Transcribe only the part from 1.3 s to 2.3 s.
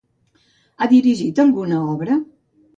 alguna obra?